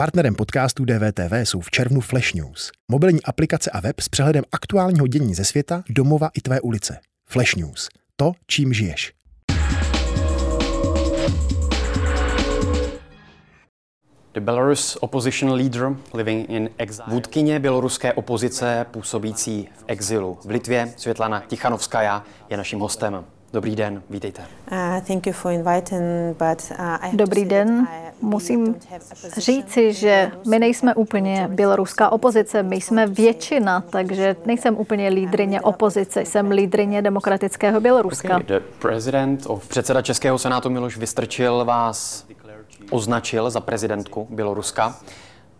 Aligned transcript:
Partnerem 0.00 0.34
podcastu 0.34 0.84
DVTV 0.84 1.32
jsou 1.32 1.60
v 1.60 1.70
červnu 1.70 2.00
Flash 2.00 2.34
News, 2.34 2.70
mobilní 2.90 3.22
aplikace 3.22 3.70
a 3.70 3.80
web 3.80 4.00
s 4.00 4.08
přehledem 4.08 4.44
aktuálního 4.52 5.06
dění 5.06 5.34
ze 5.34 5.44
světa, 5.44 5.82
domova 5.88 6.28
i 6.34 6.40
tvé 6.40 6.60
ulice. 6.60 6.98
Flash 7.28 7.54
News. 7.54 7.88
To, 8.16 8.32
čím 8.46 8.72
žiješ. 8.72 9.12
The 14.34 14.40
Belarus 14.40 14.96
opposition 15.00 15.52
leader 15.52 15.96
living 16.14 16.50
in 16.50 16.70
exile. 16.78 17.06
Vůdkyně 17.10 17.58
běloruské 17.58 18.12
opozice 18.12 18.86
působící 18.90 19.68
v 19.76 19.84
exilu 19.86 20.38
v 20.44 20.50
Litvě, 20.50 20.92
Světlana 20.96 21.42
Tichanovskaja, 21.46 22.24
je 22.50 22.56
naším 22.56 22.80
hostem. 22.80 23.24
Dobrý 23.52 23.76
den, 23.76 24.02
vítejte. 24.10 24.42
Dobrý 27.12 27.44
den. 27.44 27.88
Musím 28.22 28.76
říci, 29.36 29.92
že 29.92 30.30
my 30.48 30.58
nejsme 30.58 30.94
úplně 30.94 31.48
běloruská 31.50 32.12
opozice, 32.12 32.62
my 32.62 32.76
jsme 32.76 33.06
většina, 33.06 33.80
takže 33.90 34.36
nejsem 34.46 34.76
úplně 34.76 35.08
lídrině 35.08 35.60
opozice, 35.60 36.20
jsem 36.24 36.50
lídrině 36.50 37.02
demokratického 37.02 37.80
Běloruska. 37.80 38.36
Okay, 38.36 38.58
the 38.58 38.64
president 38.78 39.46
of 39.46 39.68
předseda 39.68 40.02
Českého 40.02 40.38
senátu 40.38 40.70
Miloš 40.70 40.96
Vystrčil 40.96 41.64
vás 41.64 42.26
označil 42.90 43.50
za 43.50 43.60
prezidentku 43.60 44.26
Běloruska. 44.30 44.96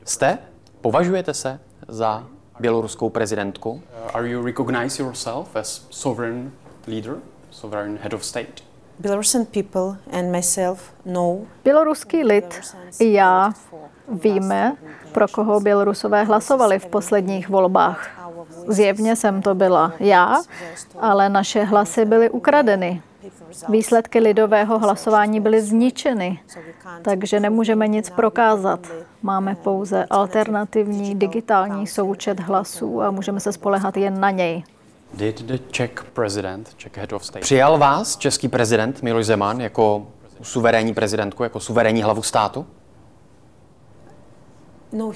Jste? 0.04 0.38
Považujete 0.80 1.34
se 1.34 1.60
za 1.88 2.26
běloruskou 2.60 3.10
prezidentku? 3.10 3.70
Uh, 3.70 3.80
are 4.14 4.28
you 4.28 4.44
recognize 4.46 5.02
yourself 5.02 5.56
as 5.56 5.86
sovereign 5.90 6.52
leader, 6.86 7.14
sovereign 7.50 7.98
head 8.02 8.12
of 8.12 8.24
state? 8.24 8.69
Belarusian 9.00 9.46
people 9.46 9.96
and 10.12 10.30
myself 10.30 10.92
know 11.06 11.46
Běloruský 11.64 12.24
lid 12.24 12.60
i 12.98 13.12
já 13.12 13.52
víme, 14.08 14.76
pro 15.12 15.28
koho 15.28 15.60
Bělorusové 15.60 16.24
hlasovali 16.24 16.78
v 16.78 16.86
posledních 16.86 17.48
volbách. 17.48 18.08
Zjevně 18.68 19.16
jsem 19.16 19.42
to 19.42 19.54
byla 19.54 19.92
já, 20.00 20.42
ale 21.00 21.28
naše 21.28 21.64
hlasy 21.64 22.04
byly 22.04 22.30
ukradeny. 22.30 23.02
Výsledky 23.68 24.18
lidového 24.18 24.78
hlasování 24.78 25.40
byly 25.40 25.62
zničeny, 25.62 26.40
takže 27.02 27.40
nemůžeme 27.40 27.88
nic 27.88 28.10
prokázat. 28.10 28.80
Máme 29.22 29.54
pouze 29.54 30.06
alternativní 30.10 31.14
digitální 31.14 31.86
součet 31.86 32.40
hlasů 32.40 33.02
a 33.02 33.10
můžeme 33.10 33.40
se 33.40 33.52
spolehat 33.52 33.96
jen 33.96 34.20
na 34.20 34.30
něj. 34.30 34.62
Did 35.14 35.42
the 35.42 35.58
Czech 35.70 36.04
president, 36.12 36.74
Czech 36.76 36.96
head 36.96 37.12
of 37.12 37.24
state, 37.24 37.42
přijal 37.42 37.78
vás 37.78 38.16
český 38.16 38.48
prezident 38.48 39.02
Miloš 39.02 39.26
Zeman 39.26 39.60
jako 39.60 40.06
suverénní 40.42 40.94
prezidentku, 40.94 41.42
jako 41.42 41.60
suverénní 41.60 42.02
hlavu 42.02 42.22
státu? 42.22 42.66
No, 44.92 45.12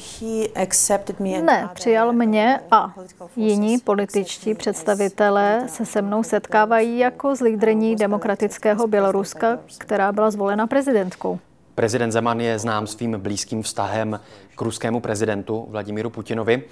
ne, 1.43 1.69
přijal 1.75 2.13
mě 2.13 2.61
a 2.71 2.95
jiní 3.37 3.79
političtí 3.79 4.55
představitelé 4.55 5.67
se 5.69 5.87
se 5.87 6.03
mnou 6.03 6.23
setkávají 6.23 6.99
jako 6.99 7.37
z 7.37 7.41
lídrení 7.41 7.97
demokratického 7.97 8.87
Běloruska, 8.87 9.59
která 9.79 10.13
byla 10.13 10.31
zvolena 10.31 10.67
prezidentkou. 10.67 11.39
Prezident 11.75 12.13
Zeman 12.13 12.41
je 12.41 12.59
znám 12.59 12.87
svým 12.87 13.21
blízkým 13.21 13.63
vztahem 13.63 14.21
k 14.55 14.63
ruskému 14.63 15.01
prezidentu 15.01 15.67
Vladimíru 15.69 16.11
Putinovi. 16.11 16.63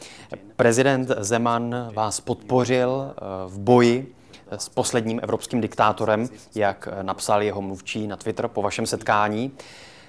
Prezident 0.57 1.11
Zeman 1.19 1.91
vás 1.95 2.21
podpořil 2.21 3.15
eh, 3.17 3.21
v 3.47 3.59
boji 3.59 4.15
s 4.51 4.69
posledním 4.69 5.21
evropským 5.23 5.61
diktátorem, 5.61 6.29
jak 6.55 6.89
napsal 7.03 7.43
jeho 7.43 7.63
mluvčí 7.63 8.07
na 8.07 8.17
Twitter 8.17 8.49
po 8.49 8.63
vašem 8.63 8.87
setkání. 8.87 9.53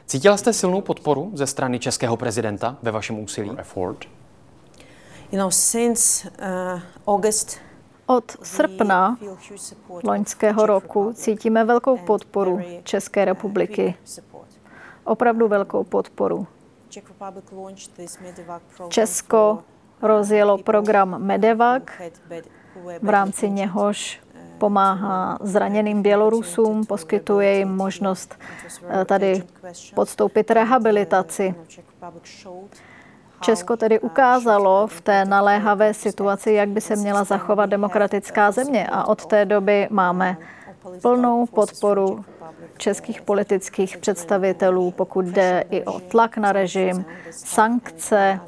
Cítila 0.06 0.38
jste 0.38 0.54
silnou 0.54 0.82
podporu 0.82 1.32
ze 1.34 1.48
strany 1.48 1.80
českého 1.80 2.18
prezidenta 2.18 2.78
ve 2.82 2.92
vašem 2.92 3.20
úsilí? 3.20 3.52
You 5.32 5.40
know, 5.40 5.52
since, 5.52 6.30
uh, 6.30 6.82
August, 7.08 7.58
od 8.06 8.38
srpna 8.44 9.18
loňského 10.04 10.66
roku 10.66 11.14
cítíme 11.14 11.64
velkou 11.64 11.98
podporu 11.98 12.60
České 12.84 13.26
republiky. 13.26 13.96
Opravdu 15.04 15.48
velkou 15.48 15.84
podporu. 15.84 16.48
Česko 18.90 19.64
rozjelo 20.02 20.58
program 20.58 21.22
Medevac, 21.22 21.84
v 23.02 23.10
rámci 23.10 23.50
něhož 23.50 24.22
pomáhá 24.58 25.38
zraněným 25.42 26.02
Bělorusům, 26.02 26.86
poskytuje 26.86 27.58
jim 27.58 27.70
možnost 27.70 28.40
eh, 28.90 29.06
tady 29.06 29.44
podstoupit 29.96 30.52
rehabilitaci. 30.52 31.56
Česko 33.42 33.78
tedy 33.78 34.00
ukázalo 34.00 34.88
v 34.88 35.02
té 35.02 35.26
naléhavé 35.26 35.94
situaci, 35.94 36.52
jak 36.52 36.70
by 36.70 36.82
se 36.82 36.96
měla 36.96 37.24
zachovat 37.24 37.66
demokratická 37.66 38.52
země 38.52 38.88
a 38.92 39.04
od 39.08 39.26
té 39.26 39.46
doby 39.46 39.88
máme 39.90 40.38
plnou 41.02 41.46
podporu 41.46 42.26
českých 42.78 43.22
politických 43.22 43.98
představitelů, 43.98 44.92
pokud 44.92 45.26
jde 45.26 45.64
i 45.70 45.84
o 45.84 46.00
tlak 46.00 46.38
na 46.38 46.52
režim, 46.52 47.06
sankce, 47.32 48.40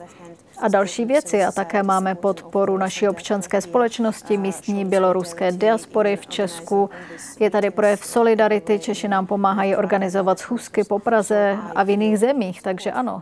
a 0.62 0.68
další 0.68 1.06
věci. 1.06 1.44
A 1.44 1.52
také 1.52 1.84
máme 1.84 2.16
podporu 2.16 2.78
naší 2.78 3.08
občanské 3.08 3.62
společnosti, 3.62 4.38
místní 4.38 4.86
běloruské 4.86 5.52
diaspory 5.52 6.18
v 6.18 6.28
Česku. 6.28 6.90
Je 7.40 7.50
tady 7.50 7.70
projev 7.70 8.06
solidarity, 8.06 8.80
Češi 8.80 9.08
nám 9.08 9.26
pomáhají 9.28 9.76
organizovat 9.76 10.40
schůzky 10.40 10.84
po 10.84 11.00
Praze 11.00 11.58
a 11.76 11.84
v 11.84 11.90
jiných 11.90 12.20
zemích, 12.20 12.62
takže 12.62 12.92
ano. 12.92 13.22